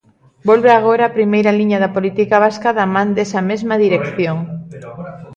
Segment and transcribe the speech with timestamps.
[0.49, 4.37] Volve agora a primeira liña da política vasca da man desa mesma dirección.